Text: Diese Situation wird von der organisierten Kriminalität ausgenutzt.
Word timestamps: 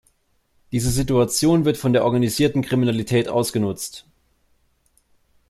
Diese 0.71 0.89
Situation 0.89 1.63
wird 1.63 1.77
von 1.77 1.93
der 1.93 2.03
organisierten 2.05 2.63
Kriminalität 2.63 3.29
ausgenutzt. 3.29 4.07